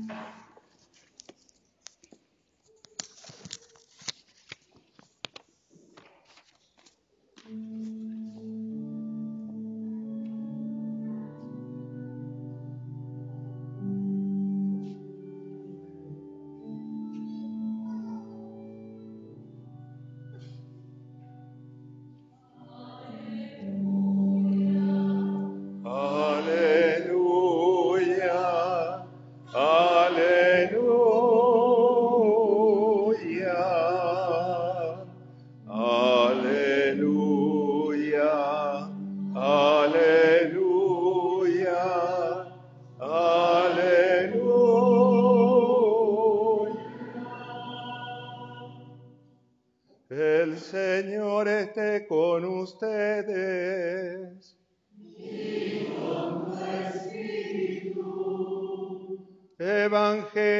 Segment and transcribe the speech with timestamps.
[0.00, 0.10] Thank
[7.48, 8.05] you.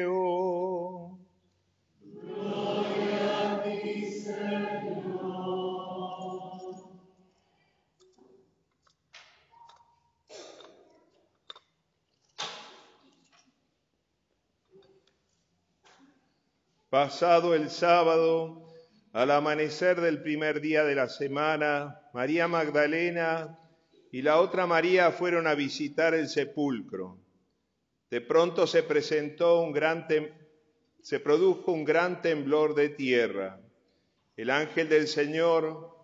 [16.89, 18.69] Pasado el sábado,
[19.11, 23.59] al amanecer del primer día de la semana, María Magdalena
[24.11, 27.17] y la otra María fueron a visitar el sepulcro.
[28.11, 30.07] De pronto se presentó un gran
[31.01, 33.59] se produjo un gran temblor de tierra.
[34.35, 35.95] El ángel del Señor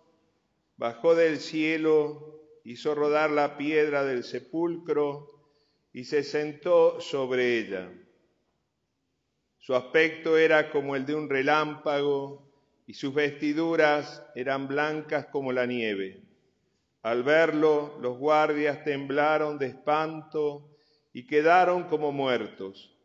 [0.76, 5.30] bajó del cielo, hizo rodar la piedra del sepulcro
[5.92, 7.92] y se sentó sobre ella.
[9.58, 12.45] Su aspecto era como el de un relámpago
[12.86, 16.22] y sus vestiduras eran blancas como la nieve.
[17.02, 20.70] Al verlo, los guardias temblaron de espanto
[21.12, 22.96] y quedaron como muertos.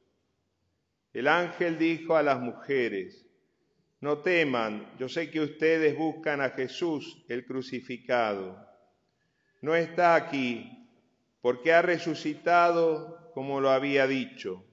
[1.14, 3.26] El ángel dijo a las mujeres,
[4.00, 8.58] no teman, yo sé que ustedes buscan a Jesús, el crucificado.
[9.62, 10.88] No está aquí,
[11.42, 14.64] porque ha resucitado como lo había dicho.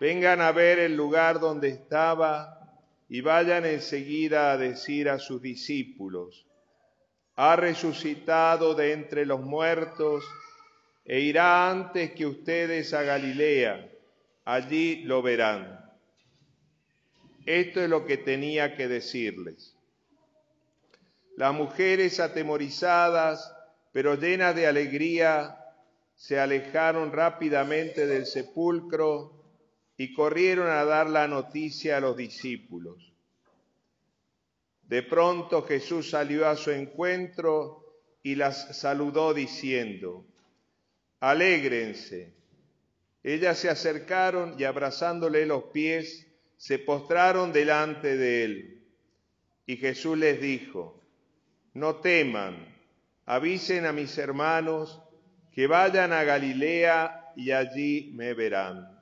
[0.00, 2.65] Vengan a ver el lugar donde estaba
[3.08, 6.46] y vayan enseguida a decir a sus discípulos,
[7.36, 10.24] ha resucitado de entre los muertos
[11.04, 13.88] e irá antes que ustedes a Galilea,
[14.44, 15.80] allí lo verán.
[17.44, 19.76] Esto es lo que tenía que decirles.
[21.36, 23.54] Las mujeres atemorizadas,
[23.92, 25.56] pero llenas de alegría,
[26.16, 29.35] se alejaron rápidamente del sepulcro
[29.96, 33.12] y corrieron a dar la noticia a los discípulos.
[34.82, 37.84] De pronto Jesús salió a su encuentro
[38.22, 40.26] y las saludó diciendo,
[41.20, 42.34] Alégrense.
[43.22, 46.26] Ellas se acercaron y abrazándole los pies,
[46.56, 48.84] se postraron delante de él.
[49.66, 51.02] Y Jesús les dijo,
[51.74, 52.72] No teman,
[53.24, 55.02] avisen a mis hermanos
[55.52, 58.95] que vayan a Galilea y allí me verán.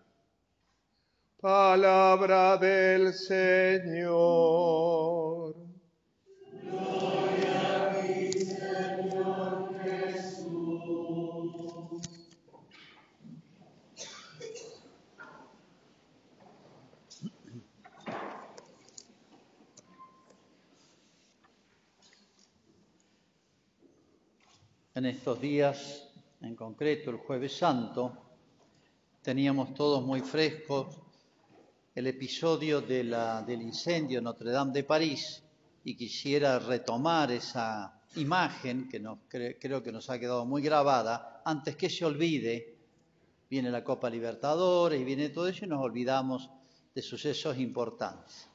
[24.94, 26.08] En estos días,
[26.40, 28.16] en concreto el jueves santo,
[29.20, 31.03] teníamos todos muy frescos
[31.94, 35.42] el episodio del incendio en Notre Dame de París
[35.84, 41.42] y quisiera retomar esa imagen que nos, cre- creo que nos ha quedado muy grabada,
[41.44, 42.76] antes que se olvide,
[43.48, 46.50] viene la Copa Libertadores y viene todo eso y nos olvidamos
[46.94, 48.48] de sucesos importantes.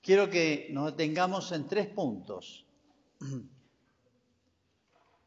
[0.00, 2.64] Quiero que nos detengamos en tres puntos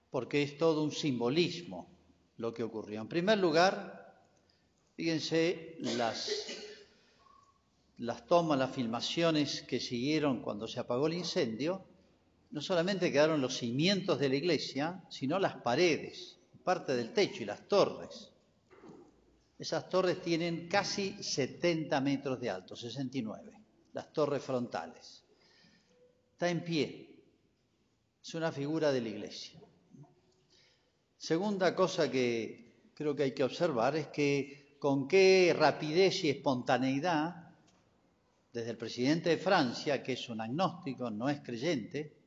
[0.10, 1.90] porque es todo un simbolismo
[2.38, 3.02] lo que ocurrió.
[3.02, 4.03] En primer lugar,
[4.96, 6.30] fíjense las,
[7.98, 11.86] las tomas, las filmaciones que siguieron cuando se apagó el incendio,
[12.52, 17.46] no solamente quedaron los cimientos de la iglesia, sino las paredes, parte del techo y
[17.46, 18.30] las torres.
[19.58, 23.60] Esas torres tienen casi 70 metros de alto, 69,
[23.94, 25.24] las torres frontales.
[26.34, 27.24] Está en pie,
[28.22, 29.60] es una figura de la iglesia.
[31.18, 37.54] Segunda cosa que creo que hay que observar es que con qué rapidez y espontaneidad,
[38.52, 42.18] desde el presidente de Francia, que es un agnóstico, no es creyente,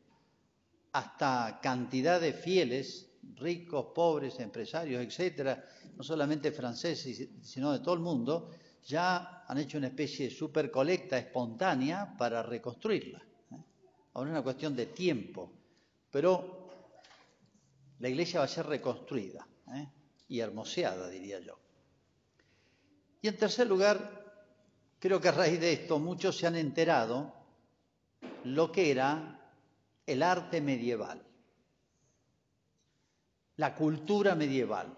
[0.93, 5.63] hasta cantidad de fieles, ricos, pobres, empresarios, etcétera,
[5.99, 8.49] no solamente franceses, sino de todo el mundo,
[8.87, 13.23] ya han hecho una especie de super colecta espontánea para reconstruirla.
[14.15, 15.53] Ahora es una cuestión de tiempo,
[16.11, 16.71] pero
[17.99, 19.87] la iglesia va a ser reconstruida ¿eh?
[20.29, 21.66] y hermoseada, diría yo.
[23.27, 23.99] Y en tercer lugar,
[25.01, 27.35] creo que a raíz de esto muchos se han enterado
[28.45, 29.51] lo que era
[30.07, 31.21] el arte medieval,
[33.57, 34.97] la cultura medieval.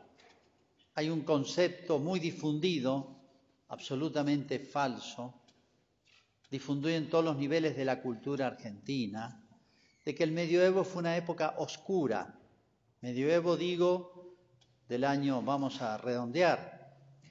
[0.96, 3.16] Hay un concepto muy difundido,
[3.68, 5.32] absolutamente falso,
[6.50, 9.42] difundido en todos los niveles de la cultura argentina,
[10.04, 12.38] de que el medioevo fue una época oscura.
[13.00, 14.36] Medioevo digo
[14.86, 16.77] del año, vamos a redondear,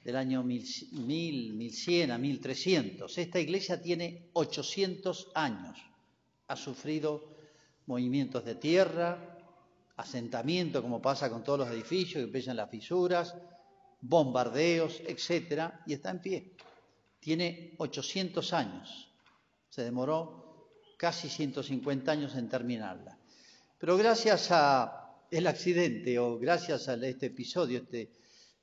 [0.04, 3.18] del año 1000, 1100 a 1300.
[3.18, 5.78] Esta iglesia tiene 800 años.
[6.46, 7.36] Ha sufrido
[7.86, 9.38] movimientos de tierra,
[9.96, 13.34] asentamiento, como pasa con todos los edificios que empiezan las fisuras,
[14.00, 16.52] bombardeos, etcétera, y está en pie.
[17.20, 19.12] Tiene 800 años.
[19.68, 23.18] Se demoró casi 150 años en terminarla.
[23.78, 28.10] Pero gracias a el accidente o gracias a este episodio, este,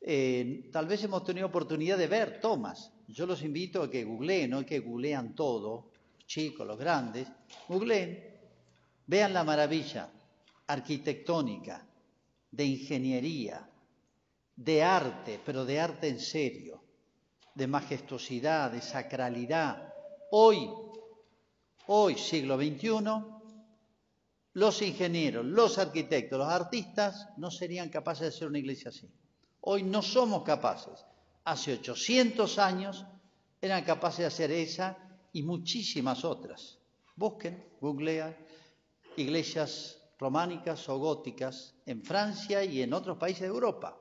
[0.07, 2.91] eh, tal vez hemos tenido oportunidad de ver tomas.
[3.07, 7.27] Yo los invito a que googleen, no que googlean todo, los chicos, los grandes,
[7.67, 8.35] googleen
[9.07, 10.09] Vean la maravilla
[10.67, 11.87] arquitectónica,
[12.49, 13.69] de ingeniería,
[14.55, 16.83] de arte, pero de arte en serio,
[17.53, 19.93] de majestuosidad, de sacralidad.
[20.31, 20.69] Hoy,
[21.87, 22.89] hoy, siglo XXI,
[24.53, 29.07] los ingenieros, los arquitectos, los artistas no serían capaces de hacer una iglesia así.
[29.67, 31.05] Hoy no somos capaces.
[31.43, 33.03] Hace 800 años
[33.59, 34.95] eran capaces de hacer esa
[35.33, 36.77] y muchísimas otras.
[37.15, 38.35] Busquen, googlean,
[39.17, 43.97] iglesias románicas o góticas en Francia y en otros países de Europa.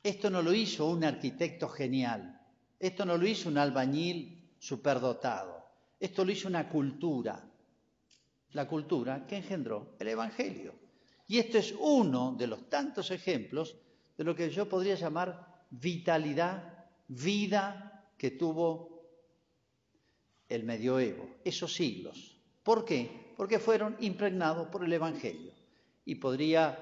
[0.00, 2.40] Esto no lo hizo un arquitecto genial,
[2.78, 5.66] esto no lo hizo un albañil superdotado,
[5.98, 7.44] esto lo hizo una cultura,
[8.52, 10.74] la cultura que engendró el Evangelio.
[11.26, 13.74] Y esto es uno de los tantos ejemplos
[14.16, 19.02] de lo que yo podría llamar vitalidad, vida que tuvo
[20.48, 22.36] el medioevo, esos siglos.
[22.62, 23.24] ¿Por qué?
[23.36, 25.52] porque fueron impregnados por el Evangelio.
[26.04, 26.78] Y podría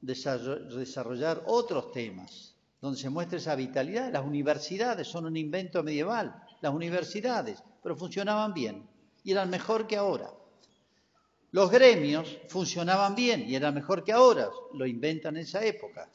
[0.00, 4.12] desarrollar otros temas donde se muestra esa vitalidad.
[4.12, 8.88] Las universidades son un invento medieval, las universidades, pero funcionaban bien
[9.24, 10.30] y eran mejor que ahora.
[11.50, 16.08] Los gremios funcionaban bien y eran mejor que ahora, lo inventan en esa época.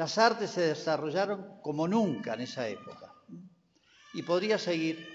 [0.00, 3.12] Las artes se desarrollaron como nunca en esa época.
[4.14, 5.06] Y podría seguir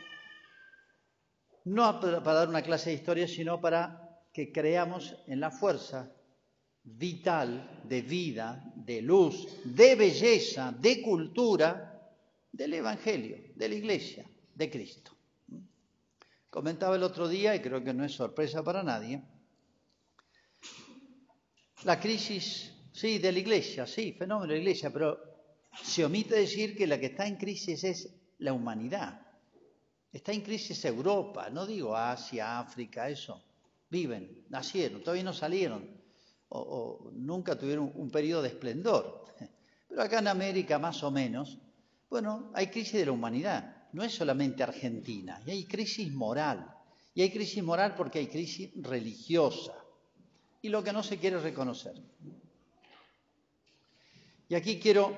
[1.64, 6.14] no para dar una clase de historia, sino para que creamos en la fuerza
[6.84, 12.08] vital de vida, de luz, de belleza, de cultura
[12.52, 15.18] del Evangelio, de la Iglesia, de Cristo.
[16.52, 19.24] Comentaba el otro día, y creo que no es sorpresa para nadie,
[21.86, 25.20] la crisis, sí, de la Iglesia, sí, fenómeno de la Iglesia, pero
[25.84, 28.10] se omite decir que la que está en crisis es
[28.40, 29.22] la humanidad.
[30.12, 33.44] Está en crisis Europa, no digo Asia, África, eso.
[33.90, 35.96] Viven, nacieron, todavía no salieron
[36.50, 39.26] o, nunca tuvieron un periodo de esplendor.
[39.88, 41.58] Pero acá en América más o menos,
[42.10, 43.88] bueno, hay crisis de la humanidad.
[43.94, 46.70] No es solamente Argentina, y hay crisis moral.
[47.14, 49.74] Y hay crisis moral porque hay crisis religiosa.
[50.62, 51.94] Y lo que no se quiere reconocer.
[54.48, 55.16] Y aquí quiero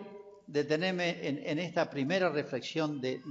[0.47, 3.21] detenerme en, esta primera reflexión de,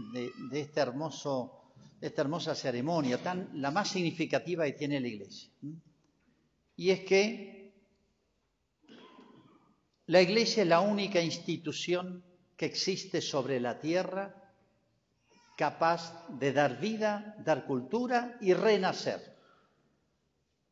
[0.52, 5.50] este hermoso, esta hermosa ceremonia, tan, la más significativa que tiene la Iglesia.
[6.76, 7.72] Y es que
[10.06, 12.22] la Iglesia es la única institución
[12.56, 14.42] que existe sobre la tierra
[15.56, 19.34] capaz de dar vida, dar cultura y renacer.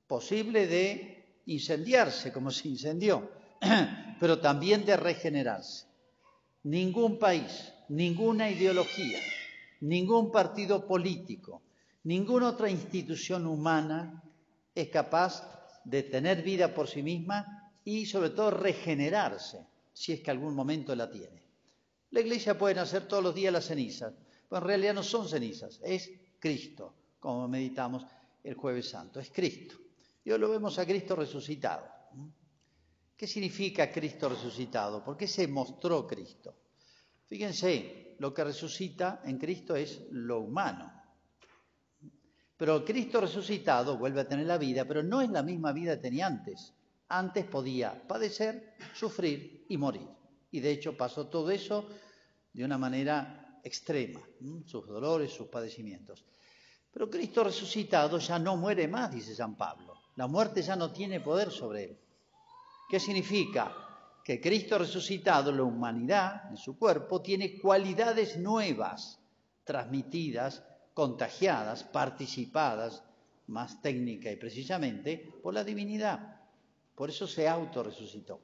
[0.07, 3.31] Posible de incendiarse como se incendió,
[4.25, 5.85] pero también de regenerarse.
[6.63, 9.19] Ningún país, ninguna ideología,
[9.83, 11.61] ningún partido político,
[12.05, 14.23] ninguna otra institución humana
[14.75, 15.47] es capaz
[15.85, 20.97] de tener vida por sí misma y sobre todo regenerarse, si es que algún momento
[20.97, 21.43] la tiene.
[22.11, 24.15] La iglesia puede nacer todos los días las cenizas,
[24.49, 28.07] pero en realidad no son cenizas, es Cristo, como meditamos
[28.43, 29.75] el jueves santo, es Cristo.
[30.25, 31.85] Y hoy lo vemos a Cristo resucitado.
[33.25, 35.03] ¿Qué significa Cristo resucitado?
[35.03, 36.55] ¿Por qué se mostró Cristo?
[37.25, 40.93] Fíjense, lo que resucita en Cristo es lo humano.
[42.55, 46.03] Pero Cristo resucitado vuelve a tener la vida, pero no es la misma vida que
[46.03, 46.75] tenía antes.
[47.09, 50.07] Antes podía padecer, sufrir y morir.
[50.51, 51.89] Y de hecho pasó todo eso
[52.53, 54.21] de una manera extrema,
[54.67, 56.27] sus dolores, sus padecimientos.
[56.93, 59.95] Pero Cristo resucitado ya no muere más, dice San Pablo.
[60.17, 62.04] La muerte ya no tiene poder sobre él.
[62.89, 63.75] ¿Qué significa?
[64.23, 69.21] Que Cristo resucitado, la humanidad en su cuerpo, tiene cualidades nuevas,
[69.65, 70.63] transmitidas,
[70.95, 73.03] contagiadas, participadas,
[73.49, 76.41] más técnica y precisamente, por la divinidad.
[76.95, 78.41] Por eso se autorresucitó.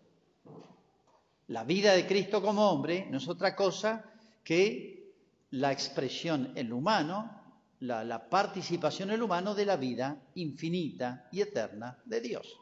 [1.49, 4.04] La vida de Cristo como hombre no es otra cosa
[4.44, 5.14] que
[5.50, 7.40] la expresión en humano
[7.80, 12.59] la, participación en el humano de la vida infinita y eterna de Dios.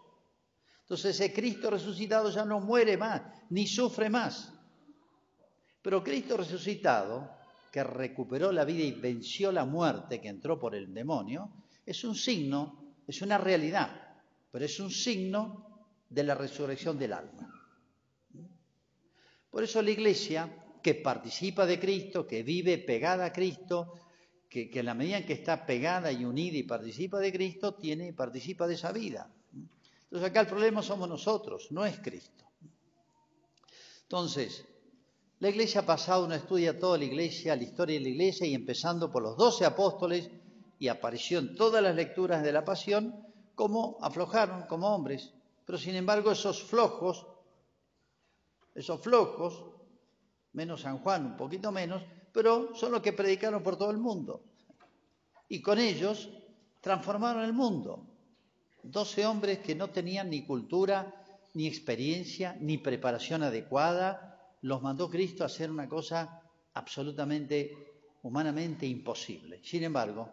[0.89, 4.51] Entonces ese Cristo resucitado ya no muere más, ni sufre más.
[5.83, 7.31] Pero Cristo resucitado,
[7.71, 11.53] que recuperó la vida y venció la muerte que entró por el demonio,
[11.85, 14.17] es un signo, es una realidad,
[14.51, 17.53] pero es un signo de la resurrección del alma.
[19.51, 20.49] Por eso la Iglesia,
[20.83, 23.93] que participa de Cristo, que vive pegada a Cristo,
[24.49, 28.15] que, en la medida en que está pegada y unida y participa de Cristo, tiene,
[28.15, 29.31] participa de esa vida.
[30.09, 32.45] Entonces acá el problema somos nosotros, no es Cristo.
[34.03, 34.65] Entonces,
[35.39, 38.55] la iglesia ha pasado, uno estudia toda la iglesia, la historia de la iglesia, y
[38.55, 40.31] empezando por los doce apóstoles,
[40.79, 43.23] y apareció en todas las lecturas de la pasión,
[43.55, 45.31] cómo aflojaron como hombres.
[45.67, 47.27] Pero sin embargo, esos flojos,
[48.75, 49.63] esos flojos,
[50.55, 54.43] menos San Juan, un poquito menos, pero son los que predicaron por todo el mundo.
[55.51, 56.31] Y con ellos
[56.81, 58.08] transformaron el mundo.
[58.91, 61.15] Doce hombres que no tenían ni cultura,
[61.53, 66.41] ni experiencia, ni preparación adecuada, los mandó Cristo a hacer una cosa
[66.73, 67.77] absolutamente,
[68.23, 69.61] humanamente imposible.
[69.63, 70.33] Sin embargo,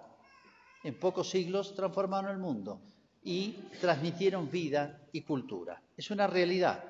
[0.85, 2.79] en pocos siglos transformaron el mundo
[3.25, 5.81] y transmitieron vida y cultura.
[5.97, 6.81] Es una realidad,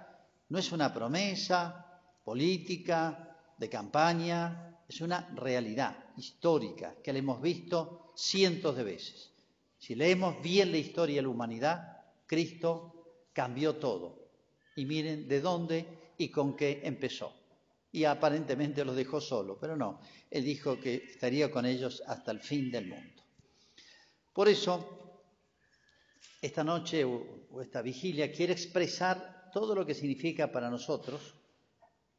[0.49, 8.11] no es una promesa política, de campaña, es una realidad histórica que la hemos visto
[8.15, 9.34] cientos de veces.
[9.77, 14.29] Si leemos bien la historia de la humanidad, Cristo cambió todo.
[14.75, 15.85] Y miren de dónde
[16.17, 17.33] y con qué empezó.
[17.91, 22.41] Y aparentemente los dejó solo, pero no, Él dijo que estaría con ellos hasta el
[22.41, 23.23] fin del mundo.
[24.33, 25.21] Por eso,
[26.41, 31.35] esta noche o esta vigilia quiere expresar todo lo que significa para nosotros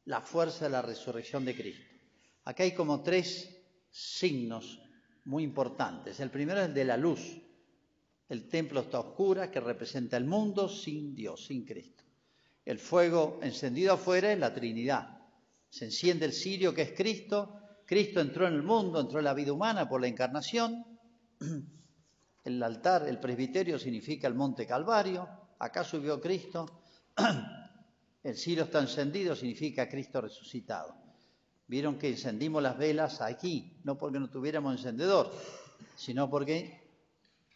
[0.05, 1.85] la fuerza de la resurrección de Cristo.
[2.45, 3.55] Acá hay como tres
[3.91, 4.79] signos
[5.25, 6.19] muy importantes.
[6.19, 7.37] El primero es el de la luz.
[8.29, 12.03] El templo está oscura, que representa el mundo sin Dios, sin Cristo.
[12.65, 15.21] El fuego encendido afuera es la Trinidad.
[15.69, 17.61] Se enciende el cirio, que es Cristo.
[17.85, 20.85] Cristo entró en el mundo, entró en la vida humana por la encarnación.
[22.43, 25.27] El altar, el presbiterio significa el monte Calvario.
[25.59, 26.81] Acá subió Cristo.
[28.23, 30.95] El cirio está encendido, significa Cristo resucitado.
[31.67, 35.29] Vieron que encendimos las velas aquí, no porque no tuviéramos encendedor,
[35.97, 36.86] sino porque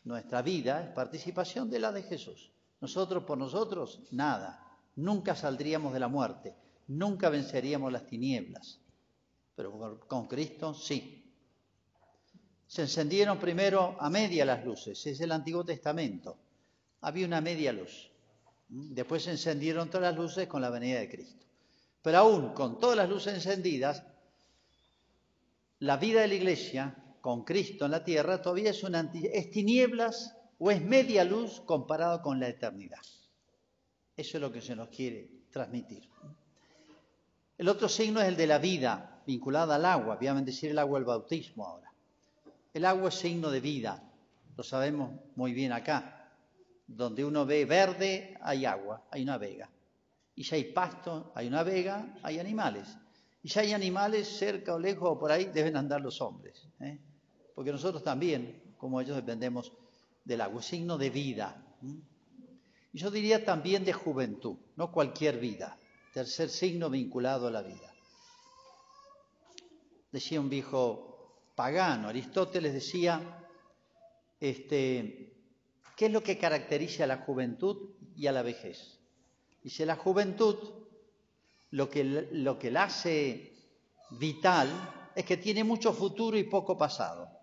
[0.04, 2.52] nuestra vida es participación de la de Jesús.
[2.80, 4.68] Nosotros por nosotros, nada.
[4.96, 6.56] Nunca saldríamos de la muerte,
[6.88, 8.80] nunca venceríamos las tinieblas.
[9.56, 11.18] Pero con Cristo sí.
[12.68, 16.38] Se encendieron primero a media las luces, es el Antiguo Testamento.
[17.02, 18.10] Había una media luz.
[18.70, 21.46] Después se encendieron todas las luces con la venida de Cristo.
[22.02, 24.04] Pero aún con todas las luces encendidas,
[25.80, 30.36] la vida de la iglesia con Cristo en la tierra todavía es, una, es tinieblas
[30.58, 33.00] o es media luz comparado con la eternidad.
[34.18, 36.10] Eso es lo que se nos quiere transmitir.
[37.58, 40.18] El otro signo es el de la vida, vinculada al agua.
[40.18, 41.94] Voy a el agua del bautismo ahora.
[42.74, 44.04] El agua es signo de vida,
[44.58, 46.32] lo sabemos muy bien acá.
[46.88, 49.70] Donde uno ve verde, hay agua, hay una vega.
[50.36, 52.98] Y si hay pasto, hay una vega, hay animales.
[53.44, 56.68] Y si hay animales cerca o lejos o por ahí, deben andar los hombres.
[56.80, 57.00] ¿eh?
[57.62, 59.72] Porque nosotros también, como ellos, dependemos
[60.26, 61.64] del agua, signo de vida.
[62.92, 65.78] Y yo diría también de juventud, no cualquier vida.
[66.12, 67.94] Tercer signo vinculado a la vida.
[70.12, 73.46] Decía un viejo pagano, Aristóteles decía,
[74.40, 75.32] este,
[75.96, 78.98] ¿qué es lo que caracteriza a la juventud y a la vejez?
[79.62, 80.58] Dice, la juventud
[81.70, 83.54] lo que, lo que la hace
[84.20, 87.41] vital es que tiene mucho futuro y poco pasado.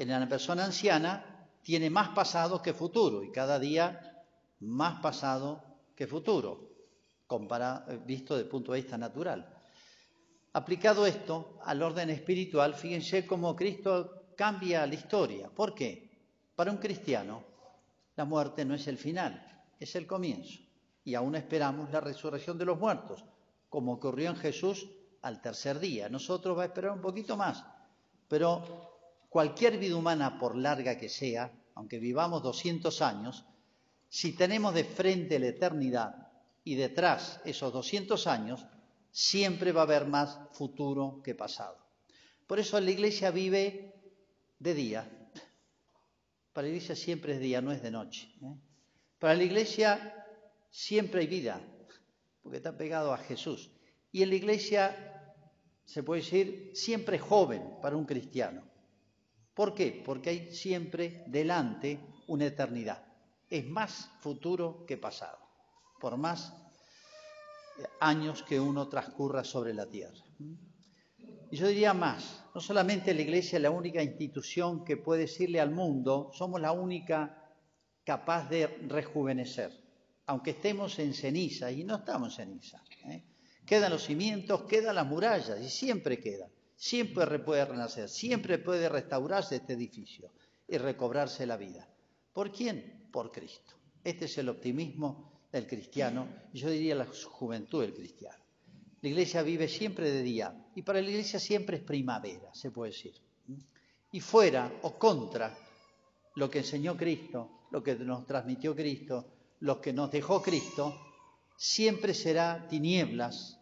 [0.00, 4.24] En la persona anciana tiene más pasado que futuro y cada día
[4.60, 5.62] más pasado
[5.94, 6.70] que futuro,
[8.06, 9.46] visto desde el punto de vista natural.
[10.54, 15.50] Aplicado esto al orden espiritual, fíjense cómo Cristo cambia la historia.
[15.50, 16.10] ¿Por qué?
[16.56, 17.44] Para un cristiano,
[18.16, 20.60] la muerte no es el final, es el comienzo.
[21.04, 23.22] Y aún esperamos la resurrección de los muertos,
[23.68, 24.88] como ocurrió en Jesús
[25.20, 26.08] al tercer día.
[26.08, 27.62] Nosotros va a esperar un poquito más,
[28.28, 28.89] pero
[29.30, 33.46] cualquier vida humana, por larga que sea, aunque vivamos 200 años,
[34.08, 36.28] si tenemos de frente la eternidad
[36.64, 38.66] y detrás esos 200 años,
[39.12, 41.78] siempre va a haber más futuro que pasado.
[42.46, 43.94] Por eso la iglesia vive
[44.58, 45.30] de día.
[46.52, 48.28] Para la iglesia siempre es día, no es de noche.
[48.42, 48.56] ¿eh?
[49.20, 50.26] Para la iglesia
[50.70, 51.60] siempre hay vida,
[52.42, 53.70] porque está pegado a Jesús.
[54.10, 55.36] Y en la iglesia,
[55.84, 58.69] se puede decir, siempre es joven para un cristiano.
[59.60, 60.02] ¿Por qué?
[60.02, 63.04] Porque hay siempre delante una eternidad.
[63.50, 65.36] Es más futuro que pasado,
[66.00, 66.54] por más
[68.00, 70.24] años que uno transcurra sobre la tierra.
[71.50, 75.60] Y yo diría más, no solamente la Iglesia es la única institución que puede decirle
[75.60, 77.52] al mundo, somos la única
[78.02, 79.78] capaz de rejuvenecer,
[80.24, 82.82] aunque estemos en ceniza, y no estamos en ceniza.
[83.10, 83.24] ¿eh?
[83.66, 86.50] Quedan los cimientos, quedan las murallas, y siempre quedan.
[86.82, 90.32] Siempre puede renacer, siempre puede restaurarse este edificio
[90.66, 91.86] y recobrarse la vida.
[92.32, 93.06] ¿Por quién?
[93.12, 93.74] Por Cristo.
[94.02, 98.42] Este es el optimismo del cristiano, yo diría la juventud del cristiano.
[99.02, 102.92] La iglesia vive siempre de día y para la iglesia siempre es primavera, se puede
[102.92, 103.12] decir.
[104.12, 105.54] Y fuera o contra
[106.36, 109.26] lo que enseñó Cristo, lo que nos transmitió Cristo,
[109.60, 110.98] lo que nos dejó Cristo,
[111.58, 113.60] siempre será tinieblas,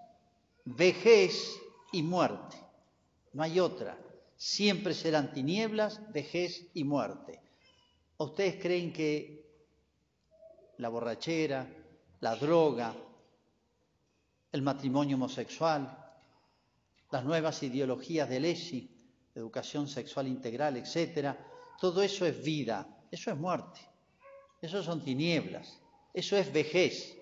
[0.64, 1.58] vejez
[1.90, 2.67] y muerte.
[3.32, 3.99] No hay otra.
[4.37, 7.40] Siempre serán tinieblas, vejez y muerte.
[8.16, 9.38] ¿Ustedes creen que
[10.78, 11.66] la borrachera,
[12.20, 12.94] la droga,
[14.52, 16.04] el matrimonio homosexual,
[17.11, 18.90] las nuevas ideologías del ESI,
[19.35, 21.38] educación sexual integral, etcétera,
[21.80, 23.80] todo eso es vida, eso es muerte,
[24.61, 25.80] eso son tinieblas,
[26.12, 27.17] eso es vejez.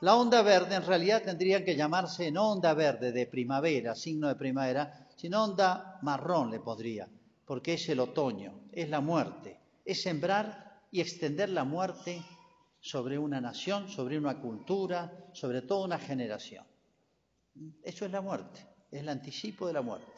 [0.00, 4.36] La onda verde en realidad tendría que llamarse no onda verde de primavera, signo de
[4.36, 7.08] primavera, sino onda marrón le podría,
[7.44, 12.22] porque es el otoño, es la muerte, es sembrar y extender la muerte
[12.78, 16.64] sobre una nación, sobre una cultura, sobre toda una generación.
[17.82, 20.12] Eso es la muerte, es el anticipo de la muerte.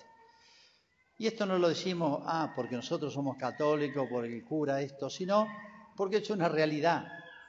[1.16, 5.46] Y esto no lo decimos, ah, porque nosotros somos católicos, por el cura esto, sino
[5.96, 7.06] porque es una realidad,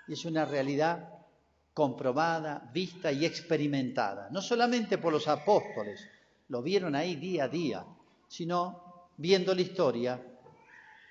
[0.08, 1.21] y es una realidad
[1.74, 6.06] comprobada, vista y experimentada, no solamente por los apóstoles,
[6.50, 7.86] lo vieron ahí día a día,
[8.28, 10.22] sino viendo la historia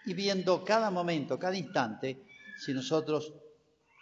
[0.05, 2.25] y viendo cada momento, cada instante,
[2.59, 3.33] si nosotros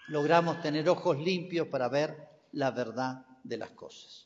[0.09, 4.25] logramos tener ojos limpios para ver la verdad de las cosas.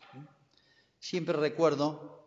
[0.99, 2.23] Siempre recuerdo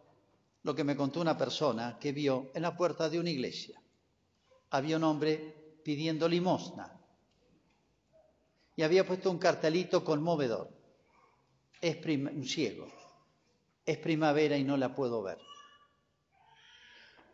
[0.64, 3.82] lo que me contó una persona que vio en la puerta de una iglesia.
[4.72, 6.92] Había un hombre pidiendo limosna
[8.76, 10.70] y había puesto un cartelito conmovedor.
[11.82, 12.88] Es un ciego.
[13.86, 15.38] Es primavera y no la puedo ver.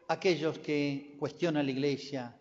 [0.10, 2.38] Aquellos que cuestionan la iglesia,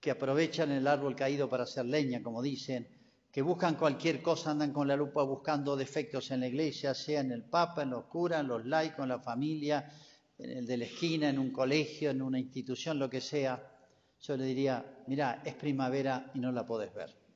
[0.00, 2.88] que aprovechan el árbol caído para hacer leña, como dicen,
[3.30, 7.30] que buscan cualquier cosa, andan con la lupa buscando defectos en la iglesia, sea en
[7.30, 9.92] el Papa, en los curas, en los laicos, en la familia,
[10.38, 13.62] en el de la esquina, en un colegio, en una institución, lo que sea.
[14.20, 17.27] Yo le diría, mira, es primavera y no la podés ver.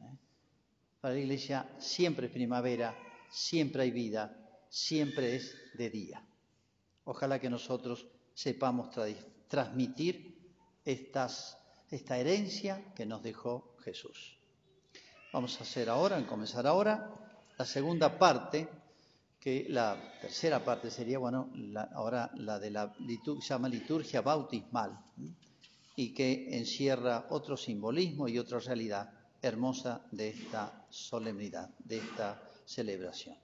[1.02, 2.96] Para la iglesia siempre es primavera,
[3.28, 4.36] siempre hay vida,
[4.68, 6.24] siempre es de día.
[7.02, 8.88] Ojalá que nosotros sepamos
[9.48, 11.28] transmitir esta
[12.16, 14.38] herencia que nos dejó Jesús.
[15.32, 17.10] Vamos a hacer ahora, a comenzar ahora,
[17.58, 18.68] la segunda parte,
[19.40, 21.50] que la tercera parte sería, bueno,
[21.94, 22.94] ahora la de la
[23.40, 24.96] se llama liturgia bautismal,
[25.96, 33.41] y que encierra otro simbolismo y otra realidad hermosa de esta solemnidad, de esta celebración.